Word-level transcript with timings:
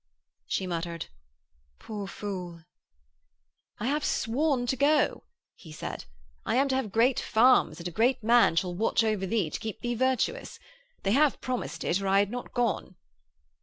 She 0.47 0.65
muttered, 0.65 1.05
'Poor 1.77 2.07
fool.' 2.07 2.63
'I 3.79 3.85
have 3.85 4.03
sworn 4.03 4.65
to 4.65 4.75
go,' 4.75 5.25
he 5.53 5.71
said. 5.71 6.05
'I 6.43 6.55
am 6.55 6.67
to 6.69 6.75
have 6.75 6.91
great 6.91 7.19
farms 7.19 7.77
and 7.77 7.87
a 7.87 7.91
great 7.91 8.23
man 8.23 8.55
shall 8.55 8.73
watch 8.73 9.03
over 9.03 9.27
thee 9.27 9.51
to 9.51 9.59
keep 9.59 9.79
thee 9.81 9.93
virtuous. 9.93 10.57
They 11.03 11.11
have 11.11 11.39
promised 11.39 11.83
it 11.83 12.01
or 12.01 12.07
I 12.07 12.17
had 12.17 12.31
not 12.31 12.51
gone.' 12.51 12.95